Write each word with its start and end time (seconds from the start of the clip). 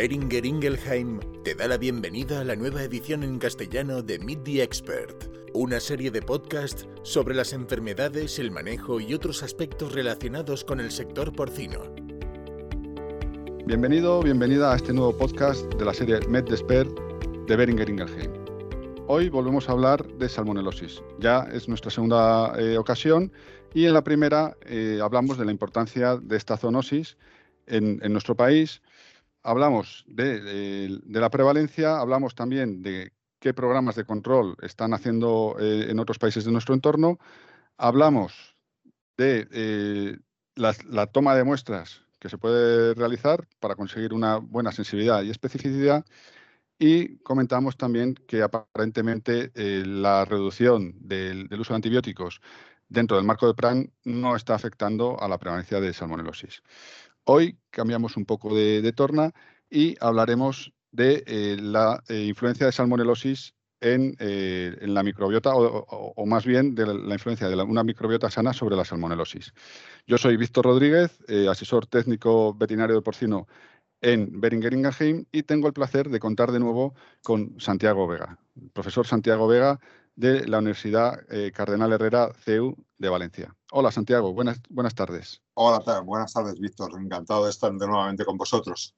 Beringer 0.00 0.46
Ingelheim 0.46 1.20
te 1.44 1.54
da 1.54 1.68
la 1.68 1.76
bienvenida 1.76 2.40
a 2.40 2.44
la 2.44 2.56
nueva 2.56 2.82
edición 2.82 3.22
en 3.22 3.38
castellano 3.38 4.00
de 4.00 4.18
Meet 4.18 4.44
the 4.44 4.62
Expert, 4.62 5.30
una 5.52 5.78
serie 5.78 6.10
de 6.10 6.22
podcasts 6.22 6.88
sobre 7.02 7.34
las 7.34 7.52
enfermedades, 7.52 8.38
el 8.38 8.50
manejo 8.50 8.98
y 8.98 9.12
otros 9.12 9.42
aspectos 9.42 9.92
relacionados 9.92 10.64
con 10.64 10.80
el 10.80 10.90
sector 10.90 11.34
porcino. 11.34 11.82
Bienvenido, 13.66 14.22
bienvenida 14.22 14.72
a 14.72 14.76
este 14.76 14.94
nuevo 14.94 15.14
podcast 15.18 15.70
de 15.74 15.84
la 15.84 15.92
serie 15.92 16.18
Meet 16.26 16.46
the 16.46 16.54
Expert 16.54 16.88
de 17.46 17.56
Beringer 17.56 17.90
Ingelheim. 17.90 18.32
Hoy 19.06 19.28
volvemos 19.28 19.68
a 19.68 19.72
hablar 19.72 20.02
de 20.14 20.30
salmonelosis. 20.30 21.02
Ya 21.18 21.46
es 21.52 21.68
nuestra 21.68 21.90
segunda 21.90 22.58
eh, 22.58 22.78
ocasión 22.78 23.30
y 23.74 23.84
en 23.84 23.92
la 23.92 24.02
primera 24.02 24.56
eh, 24.64 24.98
hablamos 25.02 25.36
de 25.36 25.44
la 25.44 25.52
importancia 25.52 26.16
de 26.16 26.38
esta 26.38 26.56
zoonosis 26.56 27.18
en, 27.70 28.12
nuestro 28.12 28.34
país. 28.34 28.82
Hablamos 29.42 30.04
de, 30.06 31.00
la 31.06 31.30
prevalencia, 31.30 31.98
hablamos 31.98 32.34
también 32.34 32.82
de 32.82 33.12
qué 33.38 33.54
programas 33.54 33.96
de 33.96 34.04
control 34.04 34.56
están 34.62 34.92
haciendo 34.92 35.56
eh, 35.58 35.86
en 35.88 35.98
otros 35.98 36.18
países 36.18 36.44
de 36.44 36.52
nuestro 36.52 36.74
entorno. 36.74 37.18
Hablamos 37.78 38.56
de 39.16 40.18
la, 40.54 40.74
la 40.88 41.06
toma 41.06 41.34
de 41.34 41.44
muestras 41.44 42.02
que 42.18 42.28
se 42.28 42.38
puede 42.38 42.94
realizar 42.94 43.48
para 43.60 43.76
conseguir 43.76 44.12
una 44.12 44.36
buena 44.36 44.72
sensibilidad 44.72 45.22
y 45.22 45.30
especificidad 45.30 46.04
y 46.80 47.18
comentamos 47.18 47.76
también 47.76 48.14
que 48.26 48.42
aparentemente 48.42 49.52
eh, 49.54 49.84
la 49.86 50.24
reducción 50.24 50.94
del, 50.98 51.46
uso 51.60 51.74
de 51.74 51.76
antibióticos 51.76 52.40
dentro 52.88 53.18
del 53.18 53.26
marco 53.26 53.46
de 53.46 53.52
PRAN 53.52 53.92
no 54.04 54.34
está 54.34 54.54
afectando 54.54 55.22
a 55.22 55.28
la 55.28 55.36
prevalencia 55.36 55.78
de 55.78 55.92
salmonelosis. 55.92 56.62
Hoy 57.24 57.58
cambiamos 57.70 58.16
un 58.16 58.24
poco 58.24 58.54
de, 58.54 58.92
torna 58.92 59.32
y 59.68 59.96
hablaremos 60.00 60.72
de 60.90 61.22
eh, 61.26 61.56
la 61.60 62.02
eh, 62.08 62.24
influencia 62.24 62.66
de 62.66 62.72
salmonelosis 62.72 63.54
en, 63.80 64.14
la 64.92 65.02
microbiota 65.02 65.52
o, 65.54 66.26
más 66.26 66.44
bien 66.44 66.74
de 66.74 66.86
la, 66.86 67.14
influencia 67.14 67.48
de 67.48 67.56
una 67.62 67.82
microbiota 67.82 68.30
sana 68.30 68.52
sobre 68.52 68.76
la 68.76 68.84
salmonelosis. 68.84 69.54
Yo 70.06 70.18
soy 70.18 70.36
Víctor 70.36 70.66
Rodríguez, 70.66 71.18
asesor 71.48 71.86
técnico 71.86 72.52
veterinario 72.52 72.96
de 72.96 73.02
porcino 73.02 73.46
en 74.02 74.40
Beringer 74.40 74.74
y 75.32 75.42
tengo 75.42 75.66
el 75.66 75.72
placer 75.72 76.08
de 76.08 76.20
contar 76.20 76.52
de 76.52 76.60
nuevo 76.60 76.94
con 77.22 77.60
Santiago 77.60 78.06
Vega, 78.06 78.38
profesor 78.72 79.06
Santiago 79.06 79.46
Vega 79.46 79.78
de 80.20 80.46
la 80.46 80.58
Universidad 80.58 81.18
eh, 81.30 81.50
Cardenal 81.50 81.94
Herrera 81.94 82.30
CEU 82.34 82.76
de 82.98 83.08
Valencia. 83.08 83.56
Hola 83.72 83.90
Santiago, 83.90 84.34
buenas, 84.34 84.60
buenas 84.68 84.94
tardes. 84.94 85.40
Hola, 85.54 86.02
buenas 86.02 86.34
tardes 86.34 86.60
Víctor, 86.60 86.92
encantado 87.00 87.44
de 87.44 87.50
estar 87.50 87.72
de 87.72 87.86
nuevamente 87.86 88.26
con 88.26 88.36
vosotros. 88.36 88.94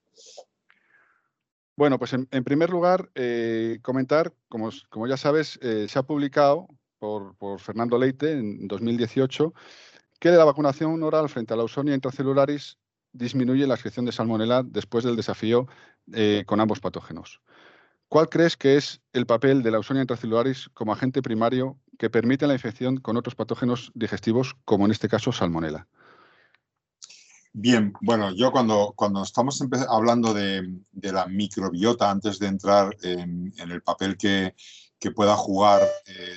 Bueno, 1.76 1.96
pues 1.96 2.12
en, 2.12 2.26
primer 2.44 2.70
lugar, 2.70 3.08
eh, 3.14 3.78
comentar, 3.82 4.34
como, 4.48 4.70
como, 4.90 5.06
ya 5.06 5.16
sabes, 5.16 5.60
eh, 5.62 5.86
se 5.88 5.96
ha 5.96 6.02
publicado 6.02 6.66
por, 6.98 7.36
por, 7.36 7.60
Fernando 7.60 7.98
Leite 7.98 8.32
en 8.32 8.66
2018 8.66 9.54
que 10.18 10.30
de 10.30 10.36
la 10.36 10.44
vacunación 10.44 11.00
oral 11.04 11.28
frente 11.28 11.54
a 11.54 11.56
la 11.56 11.62
Ausonia 11.62 11.94
intracelularis 11.94 12.78
disminuye 13.12 13.66
la 13.68 13.74
excreción 13.74 14.06
de 14.06 14.12
salmonela 14.12 14.64
después 14.64 15.04
del 15.04 15.14
desafío 15.14 15.68
con 16.46 16.60
ambos 16.60 16.80
patógenos. 16.80 17.40
¿Cuál 18.12 18.28
crees 18.28 18.58
que 18.58 18.76
es 18.76 19.00
el 19.14 19.24
papel 19.24 19.62
de 19.62 19.70
la 19.70 19.78
Ausonia 19.78 20.02
intracelularis 20.02 20.68
como 20.74 20.92
agente 20.92 21.22
primario 21.22 21.78
que 21.98 22.10
permite 22.10 22.46
la 22.46 22.52
infección 22.52 22.98
con 22.98 23.16
otros 23.16 23.34
patógenos 23.34 23.90
digestivos, 23.94 24.54
como 24.66 24.84
en 24.84 24.90
este 24.90 25.08
caso 25.08 25.32
salmonela? 25.32 25.88
Bien, 27.54 27.94
bueno, 28.02 28.30
yo 28.34 28.52
cuando, 28.52 28.92
cuando 28.94 29.22
estamos 29.22 29.64
hablando 29.88 30.34
de, 30.34 30.82
la 30.92 31.24
microbiota, 31.24 32.10
antes 32.10 32.38
de 32.38 32.48
entrar 32.48 32.94
en, 33.00 33.50
el 33.56 33.80
papel 33.80 34.18
que, 34.18 34.54
pueda 35.16 35.34
jugar 35.34 35.80
eh, 36.04 36.36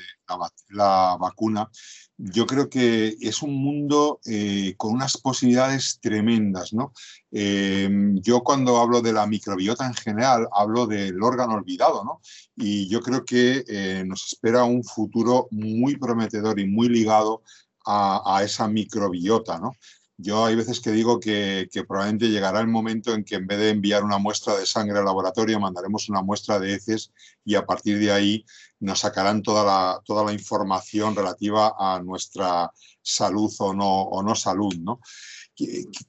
la, 0.69 1.17
vacuna, 1.19 1.69
yo 2.17 2.45
creo 2.45 2.69
que 2.69 3.17
es 3.19 3.41
un 3.41 3.53
mundo 3.55 4.19
eh, 4.25 4.73
con 4.77 4.93
unas 4.93 5.17
posibilidades 5.17 5.99
tremendas. 6.01 6.73
¿no? 6.73 6.93
Eh, 7.31 7.89
yo 8.21 8.41
cuando 8.41 8.77
hablo 8.77 9.01
de 9.01 9.13
la 9.13 9.27
microbiota 9.27 9.85
en 9.85 9.93
general, 9.93 10.47
hablo 10.53 10.87
del 10.87 11.21
órgano 11.21 11.55
olvidado, 11.55 12.03
¿no? 12.03 12.21
y 12.55 12.87
yo 12.87 13.01
creo 13.01 13.25
que 13.25 13.65
eh, 13.67 14.03
nos 14.05 14.25
espera 14.27 14.63
un 14.63 14.83
futuro 14.83 15.47
muy 15.51 15.97
prometedor 15.97 16.59
y 16.59 16.65
muy 16.65 16.87
ligado 16.87 17.43
a, 17.85 18.37
a 18.37 18.43
esa 18.43 18.67
microbiota. 18.67 19.59
¿no? 19.59 19.75
Yo 20.17 20.45
hay 20.45 20.55
veces 20.55 20.79
que 20.79 20.91
digo 20.91 21.19
que, 21.19 21.67
probablemente 21.87 22.29
llegará 22.29 22.61
el 22.61 22.67
momento 22.67 23.13
en 23.13 23.25
que 23.25 23.35
en 23.35 23.47
vez 23.47 23.59
de 23.59 23.69
enviar 23.69 24.03
una 24.03 24.17
muestra 24.17 24.55
de 24.55 24.65
sangre 24.65 24.99
al 24.99 25.05
laboratorio, 25.05 25.59
mandaremos 25.59 26.07
una 26.07 26.21
muestra 26.21 26.57
de 26.57 26.73
heces 26.73 27.11
y 27.43 27.55
a 27.55 27.65
partir 27.65 27.99
de 27.99 28.11
ahí 28.11 28.45
nos 28.79 28.99
sacarán 28.99 29.41
toda 29.41 29.65
la, 29.65 30.01
toda 30.05 30.23
la 30.23 30.31
información 30.31 31.15
relativa 31.15 31.75
a 31.77 32.01
nuestra 32.01 32.71
salud 33.01 33.53
o 33.59 33.73
no, 33.73 34.03
o 34.03 34.23
no 34.23 34.35
salud. 34.35 34.73
¿no? 34.77 35.01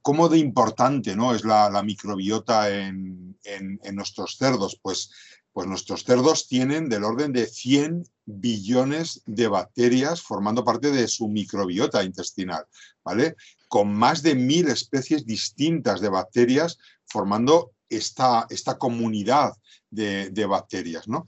¿Cómo 0.03 0.28
de 0.28 0.38
importante 0.38 1.17
¿no? 1.17 1.34
es 1.34 1.44
la, 1.44 1.83
microbiota 1.83 2.71
en, 2.71 3.37
en, 3.43 3.97
nuestros 3.97 4.37
cerdos? 4.37 4.78
Pues, 4.81 5.11
pues 5.53 5.67
nuestros 5.67 6.05
cerdos 6.05 6.47
tienen 6.47 6.88
del 6.88 7.03
orden 7.03 7.33
de 7.33 7.47
100 7.47 8.05
billones 8.25 9.23
de 9.27 9.49
bacterias 9.49 10.21
formando 10.21 10.65
parte 10.65 10.91
de 10.91 11.09
su 11.09 11.28
microbiota 11.28 12.05
intestinal, 12.05 12.67
¿vale? 13.03 13.37
Con 13.69 13.93
más 13.94 14.22
de 14.22 14.34
mil 14.34 14.69
especies 14.69 15.27
distintas 15.27 16.00
de 16.00 16.09
bacterias 16.09 16.78
formando 17.06 17.72
esta, 17.88 18.47
esta 18.50 18.78
comunidad 18.78 19.53
de, 19.91 20.47
bacterias, 20.47 21.09
¿no? 21.09 21.25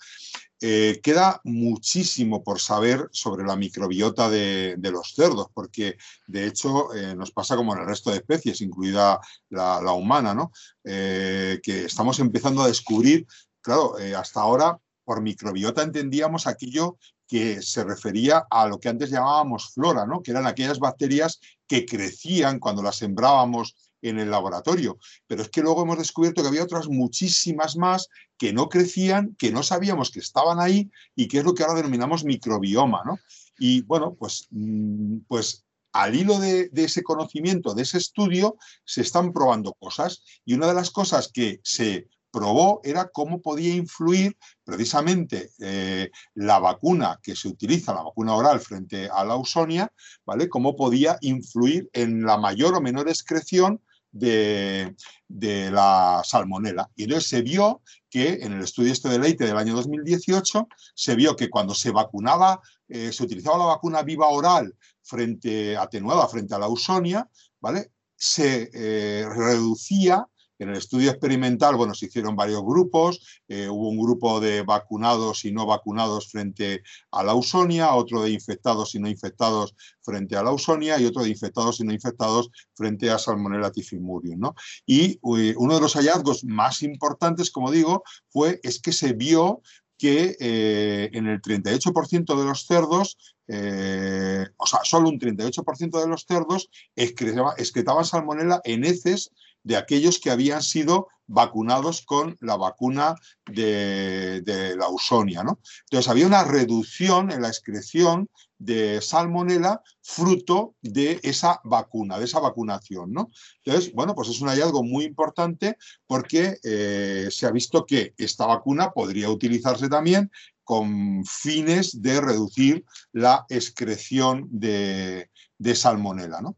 Eh, 0.61 1.01
queda 1.03 1.41
muchísimo 1.45 2.43
por 2.43 2.61
saber 2.61 3.09
sobre 3.13 3.47
la 3.47 3.57
microbiota 3.57 4.29
de, 4.29 4.77
los 4.83 5.15
cerdos, 5.15 5.47
porque 5.55 5.97
de 6.27 6.47
hecho 6.47 6.93
eh, 6.95 7.15
nos 7.15 7.31
pasa 7.31 7.57
como 7.57 7.75
en 7.75 7.81
el 7.81 7.87
resto 7.87 8.11
de 8.11 8.17
especies, 8.17 8.61
incluida 8.61 9.21
la, 9.51 9.93
humana, 9.93 10.35
¿no? 10.35 10.53
Eh, 10.85 11.61
que 11.63 11.85
estamos 11.85 12.19
empezando 12.19 12.63
a 12.63 12.69
descubrir, 12.69 13.27
claro, 13.61 13.95
hasta 14.17 14.41
ahora 14.41 14.79
por 15.05 15.23
microbiota 15.23 15.83
entendíamos 15.83 16.47
aquello 16.47 16.99
que 17.29 17.63
se 17.63 17.85
refería 17.85 18.47
a 18.51 18.67
lo 18.67 18.81
que 18.81 18.89
antes 18.89 19.11
llamábamos 19.11 19.73
flora, 19.75 20.07
¿no? 20.07 20.23
que 20.23 20.31
eran 20.31 20.47
aquellas 20.47 20.79
bacterias 20.79 21.41
que 21.67 21.85
crecían 21.85 22.59
cuando 22.59 22.83
las 22.83 22.97
sembrábamos 22.97 23.77
en 24.01 24.19
el 24.19 24.31
laboratorio. 24.31 24.99
Pero 25.27 25.43
es 25.43 25.51
que 25.51 25.61
luego 25.61 25.83
hemos 25.83 25.99
descubierto 25.99 26.43
que 26.43 26.49
había 26.49 26.63
otras 26.63 26.89
muchísimas 26.89 27.77
más 27.77 28.09
que 28.39 28.53
no 28.53 28.69
crecían, 28.69 29.37
que 29.39 29.53
no 29.53 29.63
sabíamos 29.63 30.11
que 30.11 30.21
estaban 30.21 30.59
ahí 30.59 30.91
y 31.15 31.29
que 31.29 31.39
es 31.39 31.45
lo 31.45 31.55
que 31.55 31.63
ahora 31.63 31.75
denominamos 31.75 32.25
microbioma. 32.25 33.03
¿no? 33.05 33.19
Y 33.59 33.83
bueno, 33.83 34.15
pues, 34.19 34.47
mm, 34.51 35.19
pues 35.29 35.65
al 35.93 36.15
hilo 36.15 36.39
de, 36.39 36.69
de, 36.71 36.85
ese 36.85 37.03
conocimiento, 37.03 37.75
de 37.75 37.83
ese 37.83 37.99
estudio, 37.99 38.57
se 38.85 39.03
están 39.03 39.33
probando 39.33 39.75
cosas. 39.75 40.23
Y 40.45 40.55
una 40.55 40.69
de 40.69 40.75
las 40.75 40.91
cosas 40.91 41.31
que 41.33 41.61
se 41.63 42.07
probó 42.39 42.81
era 42.85 43.09
cómo 43.09 43.43
podía 43.43 43.75
influir 43.75 44.37
precisamente 44.63 45.51
eh, 45.59 46.09
la 46.35 46.61
vacuna 46.61 47.19
que 47.21 47.35
se 47.35 47.49
utiliza, 47.49 47.93
la 47.93 48.03
vacuna 48.03 48.37
oral 48.37 48.61
frente 48.61 49.09
a 49.13 49.25
la 49.25 49.35
ausonia, 49.35 49.93
¿vale? 50.25 50.49
Cómo 50.49 50.77
podía 50.77 51.19
influir 51.21 51.91
en 51.93 52.23
la 52.23 52.39
mayor 52.39 52.77
o 52.77 52.81
menor 52.81 53.09
excreción 53.09 53.81
de, 54.13 54.95
la 55.29 56.23
salmonela. 56.25 56.89
Y 56.95 57.05
entonces 57.05 57.29
se 57.29 57.43
vio 57.43 57.83
que 58.09 58.35
en 58.43 58.53
el 58.53 58.63
estudio 58.63 58.93
este 58.93 59.09
de 59.09 59.19
Leite 59.19 59.45
del 59.45 59.59
año 59.59 59.75
2018, 59.75 60.69
se 60.95 61.17
vio 61.17 61.35
que 61.35 61.51
cuando 61.51 61.75
se 61.75 61.91
vacunaba, 61.91 62.61
eh, 62.89 63.13
se 63.13 63.25
utilizaba 63.25 63.59
la 63.59 63.65
vacuna 63.65 64.03
viva 64.03 64.29
oral 64.29 64.75
frente, 65.03 65.77
atenuada 65.77 66.29
frente 66.29 66.55
a 66.55 66.59
la 66.59 66.67
ausonia, 66.67 67.29
¿vale? 67.61 67.91
Se 68.17 68.71
eh, 68.73 69.27
reducía 69.29 70.25
en 70.59 70.71
el 70.71 70.77
estudio 70.77 71.11
experimental, 71.11 71.77
bueno, 71.77 71.95
se 71.95 72.07
hicieron 72.07 72.35
varios 72.37 72.63
grupos, 72.63 73.43
eh, 73.49 73.69
hubo 73.69 73.89
un 73.89 73.99
grupo 73.99 74.41
de 74.41 74.63
vacunados 74.63 75.45
y 75.45 75.53
no 75.53 75.67
vacunados 75.67 76.31
frente 76.31 76.83
a 77.13 77.23
la 77.23 77.33
ausonia, 77.33 77.95
otro 77.95 78.23
de 78.23 78.31
infectados 78.31 78.95
y 78.95 78.99
no 78.99 79.09
infectados 79.09 79.75
frente 80.03 80.37
a 80.37 80.43
la 80.43 80.51
ausonia 80.51 80.99
y 80.99 81.05
otro 81.05 81.23
de 81.23 81.31
infectados 81.31 81.81
y 81.81 81.85
no 81.85 81.93
infectados 81.93 82.51
frente 82.75 83.11
a 83.11 83.19
Salmonella 83.19 83.71
typhimurium. 83.71 84.41
¿no? 84.41 84.55
Y 84.85 85.21
eh, 85.39 85.55
uno 85.57 85.75
de 85.75 85.81
los 85.81 85.95
hallazgos 85.95 86.45
más 86.45 86.83
importantes, 86.83 87.51
como 87.51 87.71
digo, 87.71 88.03
fue 88.29 88.61
es 88.63 88.81
que 88.81 88.93
se 88.93 89.13
vio 89.13 89.63
que 89.97 90.37
eh, 90.39 91.11
en 91.13 91.27
el 91.27 91.41
38% 91.43 92.39
de 92.39 92.45
los 92.45 92.67
cerdos, 92.67 93.19
o 93.49 94.67
sea, 94.67 94.81
solo 94.85 95.09
un 95.09 95.19
38% 95.19 96.01
de 96.01 96.07
los 96.07 96.27
cerdos 96.27 96.69
excretaban 96.95 98.05
salmonella 98.05 98.61
en 98.65 98.85
heces 98.85 99.33
de 99.69 99.77
aquellos 99.77 100.19
que 100.19 100.31
habían 100.31 100.63
sido 100.63 101.09
vacunados 101.27 102.01
con 102.01 102.39
la 102.41 102.57
vacuna 102.57 103.15
de, 103.45 104.75
la 104.79 104.87
Ausonia. 104.87 105.43
¿no? 105.45 105.61
Entonces 105.85 106.11
había 106.11 106.27
una 106.27 106.43
reducción 106.43 107.31
en 107.31 107.43
la 107.43 107.49
excreción 107.49 108.31
de 108.57 109.03
salmonela 109.03 109.83
fruto 110.01 110.75
de 110.81 111.21
esa 111.23 111.61
vacuna, 111.65 112.19
de 112.19 112.25
esa 112.25 112.41
vacunación. 112.41 113.13
¿no? 113.13 113.31
Entonces, 113.63 113.93
bueno, 113.93 114.15
pues 114.15 114.31
es 114.31 114.41
un 114.41 114.49
hallazgo 114.49 114.83
muy 114.83 115.05
importante 115.05 115.77
porque 116.07 116.57
eh, 116.65 117.29
se 117.31 117.45
ha 117.45 117.51
visto 117.51 117.85
que 117.85 118.15
esta 118.17 118.47
vacuna 118.47 118.93
podría 118.93 119.29
utilizarse 119.29 119.91
también 119.91 120.31
con 120.65 121.27
fines 121.27 122.01
de 122.01 122.23
reducir 122.23 122.87
la 123.13 123.45
excreción 123.51 124.49
de, 124.51 125.29
de 125.59 125.75
salmonela. 125.75 126.41
¿no? 126.41 126.57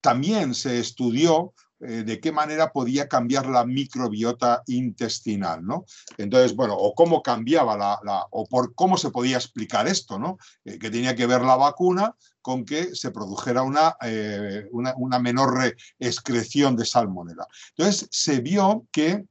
También 0.00 0.54
se 0.54 0.78
estudió 0.78 1.52
eh, 1.80 2.02
de 2.02 2.18
qué 2.18 2.32
manera 2.32 2.72
podía 2.72 3.06
cambiar 3.06 3.46
la 3.46 3.64
microbiota 3.64 4.64
intestinal, 4.66 5.64
¿no? 5.64 5.84
Entonces, 6.16 6.56
bueno, 6.56 6.74
o 6.74 6.92
cómo 6.92 7.22
cambiaba 7.22 7.76
la, 7.76 8.26
o 8.30 8.46
por 8.46 8.74
cómo 8.74 8.96
se 8.96 9.10
podía 9.10 9.36
explicar 9.36 9.86
esto, 9.86 10.18
¿no? 10.18 10.38
Eh, 10.64 10.78
que 10.78 10.90
tenía 10.90 11.14
que 11.14 11.26
ver 11.26 11.42
la 11.42 11.54
vacuna 11.54 12.16
con 12.42 12.64
que 12.64 12.96
se 12.96 13.12
produjera 13.12 13.62
una, 13.62 13.96
eh, 14.02 14.66
una, 14.72 14.92
una 14.96 15.20
menor 15.20 15.72
excreción 16.00 16.74
de 16.74 16.84
salmonela. 16.84 17.46
Entonces, 17.76 18.08
se 18.10 18.40
vio 18.40 18.86
que 18.90 19.24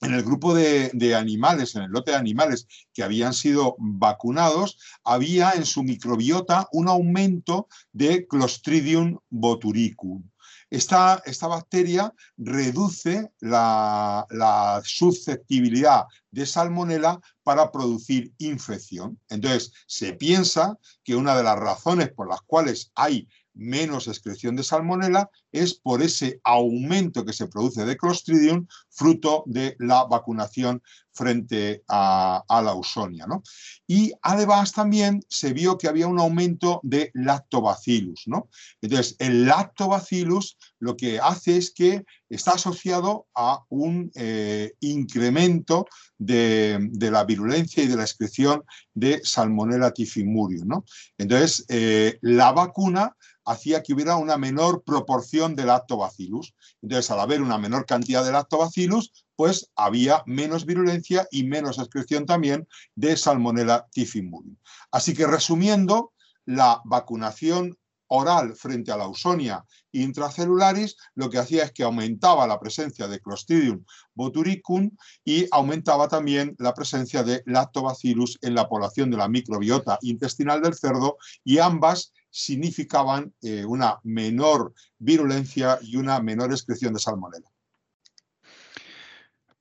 en 0.00 0.14
el 0.14 0.22
grupo 0.22 0.54
de, 0.54 1.14
animales, 1.14 1.74
en 1.74 1.82
el 1.82 1.90
lote 1.90 2.12
de 2.12 2.16
animales 2.16 2.66
que 2.92 3.02
habían 3.02 3.34
sido 3.34 3.76
vacunados, 3.78 4.78
había 5.04 5.52
en 5.52 5.66
su 5.66 5.82
microbiota 5.82 6.68
un 6.72 6.88
aumento 6.88 7.68
de 7.92 8.26
Clostridium 8.26 9.18
boturicum. 9.28 10.22
Esta, 10.70 11.20
bacteria 11.48 12.14
reduce 12.36 13.32
la, 13.40 14.24
la 14.30 14.80
susceptibilidad 14.84 16.04
de 16.30 16.46
salmonela 16.46 17.20
para 17.42 17.72
producir 17.72 18.32
infección. 18.38 19.18
Entonces, 19.28 19.72
se 19.86 20.12
piensa 20.12 20.78
que 21.02 21.16
una 21.16 21.36
de 21.36 21.42
las 21.42 21.58
razones 21.58 22.12
por 22.12 22.28
las 22.28 22.40
cuales 22.42 22.92
hay 22.94 23.26
menos 23.60 24.08
excreción 24.08 24.56
de 24.56 24.64
salmonela 24.64 25.30
es 25.52 25.74
por 25.74 26.02
ese 26.02 26.40
aumento 26.44 27.24
que 27.26 27.34
se 27.34 27.46
produce 27.46 27.84
de 27.84 27.96
Clostridium 27.96 28.66
fruto 28.88 29.44
de 29.46 29.76
la 29.78 30.04
vacunación 30.04 30.82
frente 31.12 31.82
a, 31.88 32.44
la 32.48 32.70
ausonia. 32.70 33.26
¿no? 33.26 33.42
Y 33.86 34.12
además 34.22 34.72
también 34.72 35.22
se 35.28 35.52
vio 35.52 35.78
que 35.78 35.88
había 35.88 36.06
un 36.06 36.18
aumento 36.18 36.80
de 36.82 37.10
lactobacillus. 37.14 38.24
¿no? 38.26 38.48
Entonces, 38.80 39.16
el 39.18 39.46
lactobacillus 39.46 40.56
lo 40.78 40.96
que 40.96 41.18
hace 41.20 41.56
es 41.56 41.72
que 41.72 42.04
está 42.28 42.52
asociado 42.52 43.26
a 43.34 43.64
un 43.68 44.10
eh, 44.14 44.72
incremento 44.80 45.86
de, 46.18 46.90
la 46.92 47.24
virulencia 47.24 47.82
y 47.82 47.88
de 47.88 47.96
la 47.96 48.04
excreción 48.04 48.62
de 48.94 49.20
Salmonella 49.24 49.92
tifimurium. 49.92 50.68
¿no? 50.68 50.84
Entonces, 51.18 51.64
eh, 51.68 52.18
la 52.22 52.52
vacuna 52.52 53.16
hacía 53.44 53.82
que 53.82 53.94
hubiera 53.94 54.16
una 54.16 54.36
menor 54.36 54.82
proporción 54.84 55.56
de 55.56 55.64
lactobacillus. 55.66 56.54
Entonces, 56.82 57.10
al 57.10 57.20
haber 57.20 57.42
una 57.42 57.58
menor 57.58 57.86
cantidad 57.86 58.24
de 58.24 58.32
lactobacillus, 58.32 59.12
pues 59.40 59.70
había 59.74 60.22
menos 60.26 60.66
virulencia 60.66 61.26
y 61.30 61.44
menos 61.44 61.78
excreción 61.78 62.26
también 62.26 62.68
de 62.94 63.16
Salmonella 63.16 63.86
tifimurium. 63.90 64.54
Así 64.90 65.14
que 65.14 65.26
resumiendo, 65.26 66.12
la 66.44 66.82
vacunación 66.84 67.78
oral 68.08 68.54
frente 68.54 68.92
a 68.92 68.98
la 68.98 69.04
ausonia 69.04 69.64
intracelularis, 69.92 70.94
lo 71.14 71.30
que 71.30 71.38
hacía 71.38 71.64
es 71.64 71.72
que 71.72 71.84
aumentaba 71.84 72.46
la 72.46 72.60
presencia 72.60 73.08
de 73.08 73.18
Clostridium 73.18 73.82
boturicum 74.12 74.90
y 75.24 75.46
aumentaba 75.52 76.06
también 76.06 76.54
la 76.58 76.74
presencia 76.74 77.22
de 77.22 77.42
Lactobacillus 77.46 78.36
en 78.42 78.54
la 78.54 78.68
población 78.68 79.10
de 79.10 79.16
la 79.16 79.28
microbiota 79.28 79.98
intestinal 80.02 80.60
del 80.60 80.74
cerdo 80.74 81.16
y 81.44 81.60
ambas 81.60 82.12
significaban 82.28 83.32
eh, 83.40 83.64
una 83.64 84.00
menor 84.02 84.74
virulencia 84.98 85.78
y 85.80 85.96
una 85.96 86.20
menor 86.20 86.52
excreción 86.52 86.92
de 86.92 87.00
salmonella. 87.00 87.50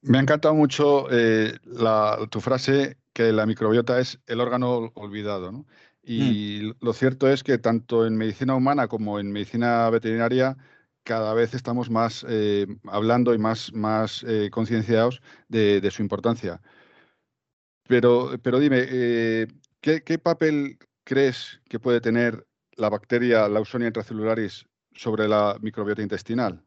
Me 0.01 0.17
ha 0.17 0.21
encantado 0.21 0.55
mucho 0.55 1.07
eh, 1.11 1.57
tu 2.29 2.39
frase 2.41 2.97
que 3.13 3.31
la 3.33 3.45
microbiota 3.45 3.99
es 3.99 4.19
el 4.27 4.39
órgano 4.39 4.91
olvidado. 4.95 5.65
Y 6.01 6.61
mm. 6.63 6.85
lo 6.85 6.93
cierto 6.93 7.29
es 7.29 7.43
que 7.43 7.57
tanto 7.57 8.05
en 8.05 8.15
medicina 8.17 8.55
humana 8.55 8.87
como 8.87 9.19
en 9.19 9.31
medicina 9.31 9.89
veterinaria 9.89 10.57
cada 11.03 11.33
vez 11.33 11.53
estamos 11.53 11.89
más 11.89 12.25
eh, 12.29 12.67
hablando 12.85 13.33
y 13.33 13.37
más, 13.37 13.73
más 13.73 14.25
concienciados 14.51 15.21
de, 15.47 15.89
su 15.91 16.01
importancia. 16.01 16.61
Pero, 17.87 18.31
pero 18.41 18.59
dime, 18.59 18.85
¿qué, 19.81 20.03
¿qué, 20.05 20.19
papel 20.19 20.77
crees 21.03 21.59
que 21.67 21.79
puede 21.79 22.01
tener 22.01 22.45
la 22.75 22.89
bacteria 22.89 23.47
Lausonia 23.47 23.87
intracelularis 23.87 24.65
sobre 24.93 25.27
la 25.27 25.57
microbiota 25.61 26.01
intestinal? 26.01 26.63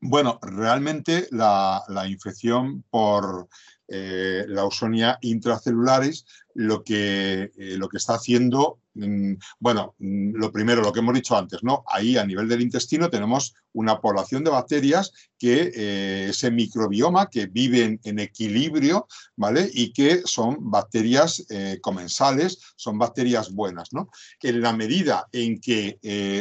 Bueno, 0.00 0.38
realmente 0.42 1.26
la, 1.32 1.82
infección 2.08 2.84
por 2.90 3.48
eh, 3.88 4.44
Lausonia 4.48 5.18
intracelularis 5.22 6.24
lo 6.54 6.84
que, 6.84 7.50
eh, 7.56 7.76
lo 7.76 7.88
que 7.88 7.96
está 7.96 8.14
haciendo 8.14 8.80
Mm, 8.98 9.34
bueno, 9.60 9.94
mm, 9.98 10.34
lo 10.34 10.50
primero, 10.50 10.82
lo 10.82 10.92
que 10.92 10.98
hemos 10.98 11.14
dicho 11.14 11.36
antes, 11.36 11.62
¿no? 11.62 11.84
Ahí 11.86 12.16
a 12.16 12.26
nivel 12.26 12.48
del 12.48 12.62
intestino 12.62 13.08
tenemos 13.08 13.54
una 13.72 14.00
población 14.00 14.42
de 14.42 14.50
bacterias 14.50 15.12
que 15.38 15.70
eh, 15.72 16.26
ese 16.30 16.50
microbioma 16.50 17.30
que 17.30 17.46
viven 17.46 18.00
en 18.02 18.18
equilibrio, 18.18 19.06
¿vale? 19.36 19.70
Y 19.72 19.92
que 19.92 20.22
son 20.24 20.56
bacterias 20.70 21.44
eh, 21.48 21.78
comensales, 21.80 22.58
son 22.74 22.98
bacterias 22.98 23.52
buenas, 23.52 23.92
¿no? 23.92 24.10
En 24.42 24.60
la 24.60 24.72
medida 24.72 25.28
en 25.32 25.60
que 25.60 25.98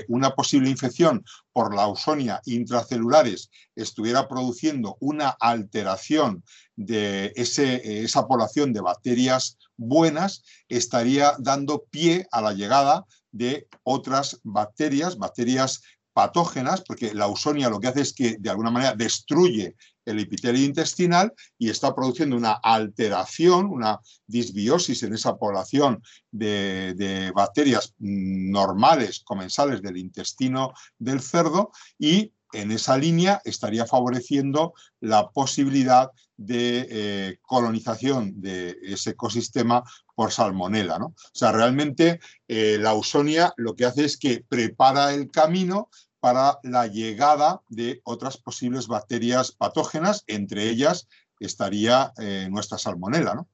una 0.07 0.31
posible 0.31 0.69
infección 0.69 1.23
por 1.53 1.75
la 1.75 1.83
ausonia 1.83 2.41
intracelulares 2.45 3.49
estuviera 3.75 4.27
produciendo 4.27 4.97
una 4.99 5.29
alteración 5.29 6.43
de 6.75 7.33
ese, 7.37 8.03
esa 8.03 8.27
población 8.27 8.73
de 8.73 8.81
bacterias 8.81 9.57
buenas, 9.77 10.43
estaría 10.67 11.35
dando 11.37 11.85
pie 11.89 12.27
a 12.31 12.41
la 12.41 12.53
llegada 12.53 13.05
de 13.31 13.67
otras 13.83 14.39
bacterias, 14.43 15.17
bacterias 15.17 15.81
patógenas, 16.13 16.81
porque 16.81 17.13
la 17.13 17.25
ausonia 17.25 17.69
lo 17.69 17.79
que 17.79 17.89
hace 17.89 18.01
es 18.01 18.11
que 18.11 18.37
de 18.39 18.49
alguna 18.49 18.71
manera 18.71 18.95
destruye 18.95 19.75
el 20.03 20.17
epitelio 20.19 20.65
intestinal 20.65 21.31
y 21.59 21.69
está 21.69 21.93
produciendo 21.93 22.35
una 22.35 22.53
alteración, 22.53 23.67
una 23.67 23.99
disbiosis 24.25 25.03
en 25.03 25.13
esa 25.13 25.37
población 25.37 26.01
de, 26.31 26.95
de, 26.95 27.31
bacterias 27.31 27.93
normales, 27.99 29.21
comensales 29.23 29.83
del 29.83 29.97
intestino 29.97 30.73
del 30.97 31.21
cerdo 31.21 31.71
y 31.99 32.33
en 32.53 32.71
esa 32.71 32.97
línea 32.97 33.41
estaría 33.43 33.85
favoreciendo 33.85 34.73
la 34.99 35.29
posibilidad 35.29 36.11
de 36.37 36.87
eh, 36.89 37.39
colonización 37.41 38.39
de 38.39 38.77
ese 38.83 39.11
ecosistema 39.11 39.83
por 40.15 40.31
salmonela. 40.31 40.99
¿no? 40.99 41.07
O 41.07 41.15
sea, 41.33 41.51
realmente 41.51 42.19
eh, 42.47 42.77
la 42.79 42.91
ausonia 42.91 43.53
lo 43.57 43.75
que 43.75 43.85
hace 43.85 44.05
es 44.05 44.17
que 44.17 44.45
prepara 44.47 45.13
el 45.13 45.29
camino 45.31 45.89
para 46.19 46.59
la 46.63 46.87
llegada 46.87 47.61
de 47.69 48.01
otras 48.03 48.37
posibles 48.37 48.87
bacterias 48.87 49.51
patógenas, 49.51 50.23
entre 50.27 50.69
ellas 50.69 51.07
estaría 51.39 52.13
eh, 52.19 52.47
nuestra 52.49 52.77
salmonela. 52.77 53.35
¿no? 53.35 53.49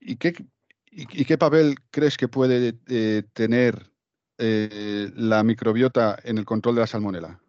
¿Y, 0.00 0.16
qué, 0.16 0.34
¿Y 0.90 1.24
qué 1.24 1.38
papel 1.38 1.76
crees 1.90 2.16
que 2.16 2.28
puede 2.28 2.72
tener 3.32 3.90
eh, 4.38 5.10
la 5.16 5.42
microbiota 5.42 6.18
en 6.22 6.38
el 6.38 6.44
control 6.44 6.76
de 6.76 6.80
la 6.82 6.86
salmonela? 6.86 7.40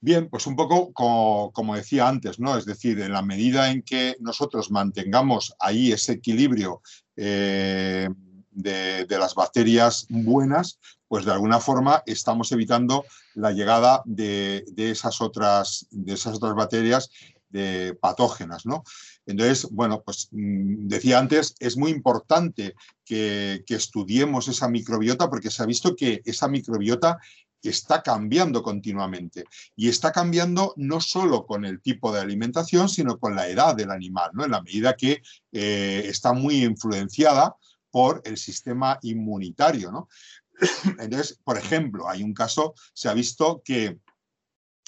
Bien, 0.00 0.28
pues 0.28 0.46
un 0.46 0.56
poco 0.56 0.92
como, 0.92 1.74
decía 1.74 2.06
antes, 2.06 2.38
¿no? 2.38 2.56
Es 2.56 2.64
decir, 2.64 3.00
en 3.00 3.12
la 3.12 3.22
medida 3.22 3.70
en 3.70 3.82
que 3.82 4.16
nosotros 4.20 4.70
mantengamos 4.70 5.54
ahí 5.58 5.90
ese 5.90 6.12
equilibrio 6.12 6.80
eh, 7.16 8.08
de, 8.52 9.06
las 9.18 9.34
bacterias 9.34 10.06
buenas, 10.08 10.78
pues 11.08 11.24
de 11.24 11.32
alguna 11.32 11.60
forma 11.60 12.02
estamos 12.06 12.52
evitando 12.52 13.04
la 13.34 13.52
llegada 13.52 14.02
de, 14.04 14.64
esas, 14.76 15.20
otras, 15.20 15.86
de 15.90 16.14
esas 16.14 16.36
otras 16.36 16.54
bacterias 16.54 17.10
de 17.48 17.94
patógenas, 17.94 18.66
¿no? 18.66 18.82
Entonces, 19.26 19.68
bueno, 19.70 20.02
pues 20.04 20.28
mm, 20.30 20.88
decía 20.88 21.18
antes, 21.18 21.54
es 21.58 21.76
muy 21.76 21.90
importante 21.90 22.74
que, 23.04 23.64
estudiemos 23.68 24.48
esa 24.48 24.68
microbiota 24.68 25.28
porque 25.28 25.50
se 25.50 25.62
ha 25.62 25.66
visto 25.66 25.94
que 25.94 26.22
esa 26.24 26.48
microbiota 26.48 27.18
está 27.62 28.02
cambiando 28.02 28.62
continuamente 28.62 29.44
y 29.74 29.88
está 29.88 30.12
cambiando 30.12 30.72
no 30.76 31.00
solo 31.00 31.46
con 31.46 31.64
el 31.64 31.80
tipo 31.80 32.12
de 32.12 32.20
alimentación, 32.20 32.88
sino 32.88 33.18
con 33.18 33.34
la 33.34 33.48
edad 33.48 33.74
del 33.74 33.90
animal, 33.90 34.30
¿no? 34.34 34.44
En 34.44 34.52
la 34.52 34.62
medida 34.62 34.96
que 34.96 35.22
eh, 35.52 36.02
está 36.06 36.32
muy 36.32 36.64
influenciada 36.64 37.56
por 37.90 38.22
el 38.24 38.36
sistema 38.36 38.98
inmunitario, 39.02 39.90
¿no? 39.90 40.08
Entonces, 40.98 41.38
por 41.44 41.58
ejemplo, 41.58 42.08
hay 42.08 42.22
un 42.22 42.34
caso, 42.34 42.74
se 42.94 43.08
ha 43.08 43.14
visto 43.14 43.62
que 43.64 43.98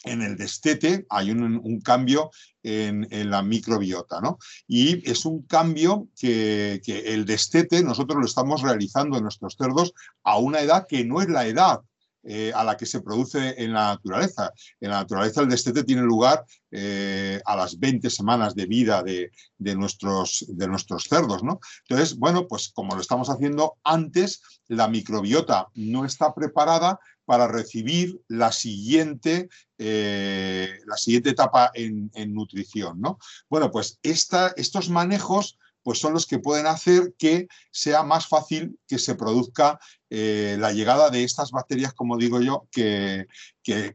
en 0.04 0.22
el 0.22 0.36
destete 0.36 1.06
hay 1.08 1.30
un, 1.30 1.80
cambio 1.80 2.30
en, 2.62 3.06
la 3.30 3.42
microbiota, 3.42 4.20
¿no? 4.20 4.38
Y 4.66 5.08
es 5.10 5.24
un 5.24 5.42
cambio 5.42 6.08
que, 6.18 6.80
que, 6.84 7.14
el 7.14 7.24
destete 7.24 7.82
nosotros 7.82 8.18
lo 8.20 8.26
estamos 8.26 8.62
realizando 8.62 9.16
en 9.16 9.24
nuestros 9.24 9.56
cerdos 9.58 9.92
a 10.22 10.38
una 10.38 10.60
edad 10.60 10.86
que 10.88 11.04
no 11.04 11.20
es 11.20 11.28
la 11.28 11.46
edad 11.46 11.80
eh, 12.30 12.52
a 12.54 12.62
la 12.62 12.76
que 12.76 12.84
se 12.84 13.00
produce 13.00 13.54
en 13.56 13.72
la 13.72 13.94
naturaleza. 13.94 14.52
En 14.80 14.90
la 14.90 15.00
naturaleza 15.00 15.40
el 15.40 15.48
destete 15.48 15.82
tiene 15.82 16.02
lugar 16.02 16.44
eh, 16.70 17.40
a 17.46 17.56
las 17.56 17.78
20 17.78 18.10
semanas 18.10 18.54
de 18.54 18.66
vida 18.66 19.02
de, 19.02 19.30
nuestros, 19.74 20.44
de 20.46 20.68
nuestros 20.68 21.04
cerdos. 21.04 21.42
¿no? 21.42 21.58
Entonces, 21.88 22.18
bueno, 22.18 22.46
pues 22.46 22.68
como 22.68 22.94
lo 22.94 23.00
estamos 23.00 23.30
haciendo 23.30 23.78
antes, 23.82 24.42
la 24.66 24.88
microbiota 24.88 25.68
no 25.74 26.04
está 26.04 26.34
preparada 26.34 27.00
para 27.24 27.48
recibir 27.48 28.20
la 28.28 28.52
siguiente, 28.52 29.48
eh, 29.78 30.80
la 30.84 30.98
siguiente 30.98 31.30
etapa 31.30 31.70
en, 31.72 32.10
nutrición. 32.34 33.00
¿no? 33.00 33.18
Bueno, 33.48 33.70
pues 33.70 34.00
esta, 34.02 34.48
estos 34.58 34.90
manejos 34.90 35.58
pues 35.82 35.98
son 35.98 36.12
los 36.12 36.26
que 36.26 36.38
pueden 36.38 36.66
hacer 36.66 37.14
que 37.18 37.48
sea 37.70 38.02
más 38.02 38.26
fácil 38.26 38.78
que 38.86 38.98
se 38.98 39.14
produzca 39.14 39.78
eh, 40.10 40.56
la 40.58 40.72
llegada 40.72 41.10
de 41.10 41.24
estas 41.24 41.50
bacterias, 41.50 41.92
como 41.92 42.16
digo 42.16 42.40
yo, 42.40 42.66
que, 42.70 43.26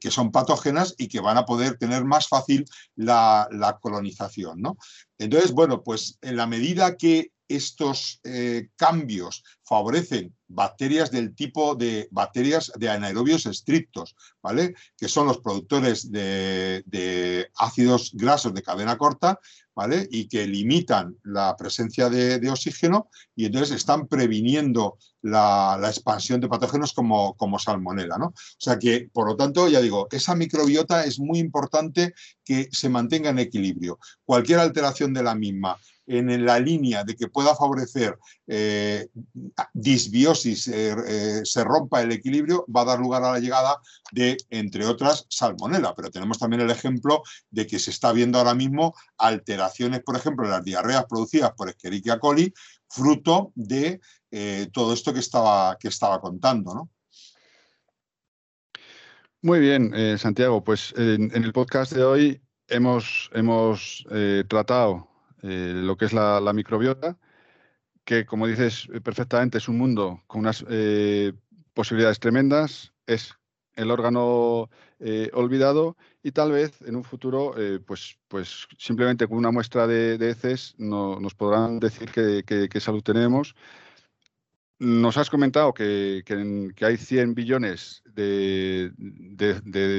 son 0.09 0.31
patógenas 0.31 0.93
y 0.97 1.07
que 1.07 1.19
van 1.19 1.37
a 1.37 1.45
poder 1.45 1.77
tener 1.77 2.05
más 2.05 2.27
fácil 2.27 2.65
la, 2.95 3.47
colonización. 3.81 4.61
¿no? 4.61 4.77
Entonces, 5.17 5.51
bueno, 5.51 5.83
pues 5.83 6.17
en 6.21 6.37
la 6.37 6.45
medida 6.45 6.97
que 6.97 7.31
estos 7.47 8.19
eh, 8.23 8.69
cambios 8.75 9.43
favorecen 9.63 10.35
bacterias 10.53 11.12
del 11.12 11.36
tipo 11.36 11.75
de 11.75 12.07
bacterias 12.12 12.72
de 12.75 12.89
anaerobios 12.89 13.45
estrictos, 13.45 14.15
¿vale? 14.41 14.75
Que 14.98 15.07
son 15.07 15.27
los 15.27 15.39
productores 15.39 16.12
de, 16.12 17.50
ácidos 17.55 18.12
grasos 18.13 18.53
de 18.53 18.62
cadena 18.62 18.98
corta, 18.98 19.39
¿vale? 19.75 20.07
Y 20.12 20.27
que 20.27 20.45
limitan 20.48 21.17
la 21.24 21.55
presencia 21.57 22.10
de, 22.10 22.50
oxígeno 22.50 23.10
y 23.36 23.45
entonces 23.45 23.75
están 23.75 24.07
previniendo 24.07 24.98
la, 25.22 25.79
expansión 25.86 26.39
de 26.39 26.50
patógenos 26.50 26.93
como, 26.93 27.36
como 27.36 27.60
salmonela, 27.60 28.17
¿no? 28.17 28.27
O 28.27 28.33
sea 28.57 28.77
que, 28.77 29.10
por 29.12 29.27
lo 29.27 29.36
tanto, 29.36 29.67
ya 29.67 29.81
digo, 29.81 30.07
esa 30.12 30.36
microbiota 30.36 31.03
es 31.05 31.19
muy 31.19 31.39
importante 31.39 32.13
que 32.45 32.69
se 32.72 32.89
mantenga 32.89 33.29
en 33.29 33.39
equilibrio. 33.39 34.00
Cualquier 34.25 34.60
alteración 34.60 35.13
de 35.13 35.24
la 35.24 35.36
misma 35.36 35.77
en 36.05 36.45
la 36.45 36.60
línea 36.60 37.03
de 37.03 37.15
que 37.15 37.27
pueda 37.27 37.55
favorecer 37.55 38.17
eh, 38.48 39.07
disbiosis, 39.74 40.42
eh, 40.45 40.95
eh, 41.07 41.41
se 41.43 41.63
rompa 41.63 42.01
el 42.01 42.12
equilibrio, 42.12 42.65
va 42.73 42.81
a 42.81 42.85
dar 42.85 43.00
lugar 43.00 43.23
a 43.23 43.31
la 43.31 43.39
llegada 43.39 43.79
de, 44.12 44.38
entre 44.50 44.85
otras, 44.85 45.25
salmonela. 45.29 45.93
Pero 45.95 46.12
tenemos 46.12 46.39
también 46.39 46.62
el 46.62 46.71
ejemplo 46.71 47.23
de 47.50 47.67
que 47.67 47.79
se 47.79 47.91
está 47.91 48.12
viendo 48.12 48.38
ahora 48.38 48.53
mismo 48.53 48.93
alteraciones, 49.17 50.01
por 50.03 50.15
ejemplo, 50.15 50.45
en 50.45 50.51
las 50.51 50.63
diarreas 50.63 51.05
producidas 51.05 51.51
por 51.51 51.69
Escherichia 51.69 52.19
coli, 52.19 52.53
fruto 52.88 53.51
de 53.55 54.00
todo 54.71 54.93
esto 54.93 55.13
que 55.13 55.19
estaba, 55.19 55.77
que 55.77 55.89
estaba 55.89 56.19
contando. 56.19 56.73
¿no? 56.73 56.89
Muy 59.43 59.59
bien, 59.59 60.17
Santiago. 60.17 60.63
Pues 60.63 60.91
en, 60.97 61.31
el 61.35 61.53
podcast 61.53 61.91
de 61.91 62.03
hoy 62.03 62.41
hemos, 62.67 63.29
hemos 63.33 64.03
tratado 64.47 65.13
eh, 65.43 65.73
lo 65.75 65.97
que 65.97 66.05
es 66.05 66.13
la, 66.13 66.53
microbiota, 66.53 67.17
que 68.05 68.25
como 68.25 68.48
dices 68.48 68.88
eh, 68.93 69.01
perfectamente 69.01 69.57
es 69.57 69.67
un 69.67 69.77
mundo 69.77 70.22
con 70.27 70.41
unas 70.41 70.65
eh, 70.69 71.33
posibilidades 71.74 72.19
tremendas, 72.19 72.93
es 73.07 73.33
el 73.75 73.91
órgano 73.91 74.69
olvidado 75.33 75.98
y 76.22 76.31
tal 76.31 76.53
vez 76.53 76.81
en 76.86 76.95
un 76.95 77.03
futuro, 77.03 77.55
pues, 77.86 78.17
pues 78.29 78.67
simplemente 78.77 79.27
con 79.27 79.38
una 79.38 79.51
muestra 79.51 79.86
de, 79.86 80.15
heces 80.29 80.75
nos 80.77 81.36
podrán 81.36 81.79
decir 81.79 82.10
qué 82.12 82.79
salud 82.79 83.03
tenemos. 83.03 83.53
Nos 84.79 85.17
has 85.17 85.29
comentado 85.29 85.74
que, 85.74 86.24
hay 86.81 86.98
100 86.98 87.36
billones 87.36 88.03
de, 88.05 88.91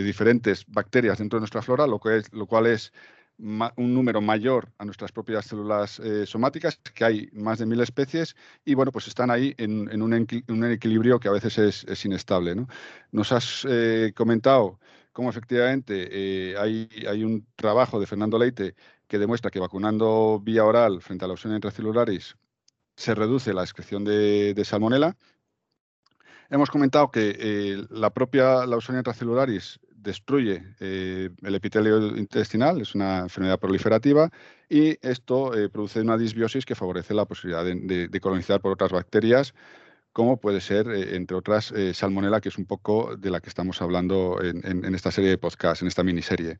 diferentes 0.04 0.66
bacterias 0.66 1.18
dentro 1.18 1.38
de 1.38 1.40
nuestra 1.40 1.62
flora, 1.62 1.86
lo, 1.86 2.00
lo 2.32 2.46
cual 2.46 2.66
es 2.66 2.92
un 3.38 3.94
número 3.94 4.20
mayor 4.20 4.70
a 4.78 4.84
nuestras 4.84 5.12
propias 5.12 5.46
células 5.46 5.98
eh, 5.98 6.26
somáticas, 6.26 6.78
que 6.94 7.04
hay 7.04 7.28
más 7.32 7.58
de 7.58 7.66
mil 7.66 7.80
especies, 7.80 8.36
y 8.64 8.74
bueno, 8.74 8.92
pues 8.92 9.08
están 9.08 9.30
ahí 9.30 9.54
en, 9.58 10.02
un, 10.02 10.64
equilibrio 10.64 11.18
que 11.18 11.28
a 11.28 11.32
veces 11.32 11.84
es, 11.86 12.04
inestable. 12.04 12.54
Nos 13.10 13.32
has 13.32 13.66
eh, 13.68 14.12
comentado 14.14 14.78
cómo 15.12 15.30
efectivamente 15.30 16.08
eh, 16.10 16.56
hay, 16.58 16.88
hay, 17.08 17.24
un 17.24 17.46
trabajo 17.56 17.98
de 18.00 18.06
Fernando 18.06 18.38
Leite 18.38 18.74
que 19.08 19.18
demuestra 19.18 19.50
que 19.50 19.60
vacunando 19.60 20.40
vía 20.42 20.64
oral 20.64 21.00
frente 21.00 21.24
a 21.24 21.28
la 21.28 21.34
opción 21.34 21.54
intracelularis 21.54 22.36
se 22.96 23.14
reduce 23.14 23.52
la 23.52 23.62
excreción 23.62 24.04
de, 24.04 24.54
de 24.54 24.64
salmonela. 24.64 25.16
Hemos 26.50 26.70
comentado 26.70 27.10
que 27.10 27.86
la 27.90 28.10
propia 28.10 28.66
Lawsonia 28.66 29.00
intracelularis 29.00 29.80
destruye 30.04 30.62
eh, 30.78 31.30
el 31.42 31.54
epitelio 31.54 32.16
intestinal, 32.16 32.80
es 32.80 32.94
una 32.94 33.20
enfermedad 33.20 33.58
proliferativa, 33.58 34.30
y 34.68 34.96
esto 35.06 35.54
eh, 35.54 35.68
produce 35.68 36.00
una 36.00 36.16
disbiosis 36.16 36.64
que 36.64 36.74
favorece 36.74 37.14
la 37.14 37.24
posibilidad 37.24 37.64
de, 37.64 38.20
colonizar 38.20 38.60
por 38.60 38.72
otras 38.72 38.92
bacterias, 38.92 39.54
como 40.12 40.38
puede 40.38 40.60
ser, 40.60 40.88
eh, 40.88 41.16
entre 41.16 41.36
otras, 41.36 41.72
salmonella, 41.94 42.40
que 42.40 42.50
es 42.50 42.58
un 42.58 42.66
poco 42.66 43.16
de 43.16 43.30
la 43.30 43.40
que 43.40 43.48
estamos 43.48 43.82
hablando 43.82 44.40
en, 44.40 44.94
esta 44.94 45.10
serie 45.10 45.30
de 45.30 45.38
podcasts, 45.38 45.82
en 45.82 45.88
esta 45.88 46.04
miniserie. 46.04 46.58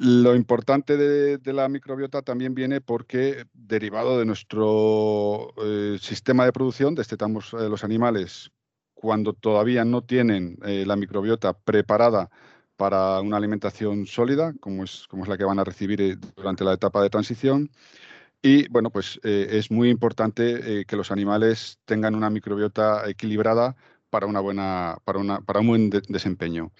Lo 0.00 0.36
importante 0.36 0.96
de, 0.96 1.52
la 1.52 1.68
microbiota 1.68 2.22
también 2.22 2.54
viene 2.54 2.80
porque, 2.80 3.44
derivado 3.52 4.18
de 4.18 4.24
nuestro 4.24 5.52
sistema 6.00 6.44
de 6.44 6.52
producción, 6.52 6.94
destetamos 6.94 7.52
los 7.52 7.82
animales 7.82 8.52
cuando 9.00 9.32
todavía 9.32 9.84
no 9.84 10.02
tienen 10.02 10.58
eh, 10.64 10.84
la 10.86 10.96
microbiota 10.96 11.52
preparada 11.52 12.30
para 12.76 13.20
una 13.20 13.36
alimentación 13.36 14.06
sólida, 14.06 14.54
como 14.60 14.84
es, 14.84 15.06
como 15.08 15.24
es 15.24 15.28
la 15.28 15.38
que 15.38 15.44
van 15.44 15.58
a 15.58 15.64
recibir 15.64 16.00
eh, 16.00 16.16
durante 16.36 16.64
la 16.64 16.74
etapa 16.74 17.02
de 17.02 17.10
transición. 17.10 17.70
Y 18.42 18.68
bueno, 18.68 18.90
pues 18.90 19.20
eh, 19.24 19.48
es 19.52 19.70
muy 19.70 19.90
importante 19.90 20.84
que 20.86 20.96
los 20.96 21.10
animales 21.10 21.80
tengan 21.84 22.14
una 22.14 22.30
microbiota 22.30 23.08
equilibrada 23.08 23.76
para, 24.10 24.26
una 24.26 24.40
buena, 24.40 24.98
para, 25.04 25.18
una, 25.18 25.40
para 25.40 25.60
un 25.60 25.66
buen 25.68 25.90
desempeño. 25.90 26.72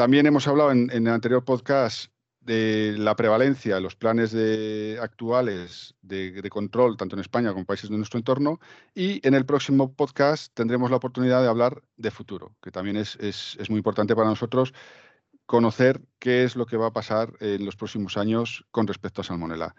También 0.00 0.24
hemos 0.24 0.48
hablado 0.48 0.72
en, 0.72 0.88
el 0.90 1.08
anterior 1.08 1.44
podcast 1.44 2.10
de 2.40 2.94
la 2.96 3.14
prevalencia 3.16 3.78
los 3.80 3.96
planes 3.96 4.32
de, 4.32 4.98
actuales 4.98 5.94
de, 6.00 6.48
control, 6.48 6.96
tanto 6.96 7.16
en 7.16 7.20
España 7.20 7.50
como 7.50 7.60
en 7.60 7.66
países 7.66 7.90
de 7.90 7.98
nuestro 7.98 8.16
entorno. 8.16 8.60
Y 8.94 9.20
en 9.28 9.34
el 9.34 9.44
próximo 9.44 9.92
podcast 9.92 10.54
tendremos 10.54 10.90
la 10.90 10.96
oportunidad 10.96 11.42
de 11.42 11.48
hablar 11.48 11.82
de 11.98 12.10
futuro, 12.10 12.56
que 12.62 12.70
también 12.70 12.96
es, 12.96 13.18
muy 13.68 13.76
importante 13.76 14.16
para 14.16 14.30
nosotros 14.30 14.72
conocer 15.44 16.00
qué 16.18 16.44
es 16.44 16.56
lo 16.56 16.64
que 16.64 16.78
va 16.78 16.86
a 16.86 16.94
pasar 16.94 17.34
en 17.40 17.66
los 17.66 17.76
próximos 17.76 18.16
años 18.16 18.64
con 18.70 18.86
respecto 18.86 19.20
a 19.20 19.24
Salmonella. 19.24 19.74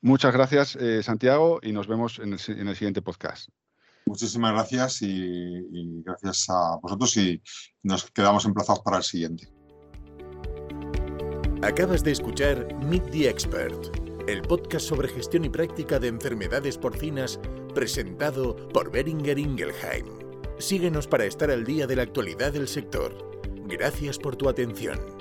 Muchas 0.00 0.32
gracias, 0.32 0.76
eh, 0.76 1.02
Santiago, 1.02 1.58
y 1.64 1.72
nos 1.72 1.88
vemos 1.88 2.20
en 2.20 2.34
el, 2.34 2.38
siguiente 2.76 3.02
podcast. 3.02 3.48
Muchísimas 4.06 4.52
gracias 4.52 5.02
y 5.02 6.00
gracias 6.04 6.48
a 6.48 6.76
vosotros 6.80 7.16
y 7.16 7.42
nos 7.82 8.08
quedamos 8.12 8.44
emplazados 8.44 8.80
para 8.84 8.98
el 8.98 9.02
siguiente. 9.02 9.53
Acabas 11.64 12.04
de 12.04 12.12
escuchar 12.12 12.68
Meet 12.84 13.10
the 13.10 13.26
Expert, 13.26 13.96
el 14.28 14.42
podcast 14.42 14.86
sobre 14.86 15.08
gestión 15.08 15.46
y 15.46 15.48
práctica 15.48 15.98
de 15.98 16.08
enfermedades 16.08 16.76
porcinas 16.76 17.40
presentado 17.74 18.68
por 18.68 18.92
Beringer 18.92 19.38
Ingelheim. 19.38 20.04
Síguenos 20.58 21.06
para 21.08 21.24
estar 21.24 21.50
al 21.50 21.64
día 21.64 21.86
de 21.86 21.96
la 21.96 22.02
actualidad 22.02 22.52
del 22.52 22.68
sector. 22.68 23.16
Gracias 23.66 24.18
por 24.18 24.36
tu 24.36 24.50
atención. 24.50 25.13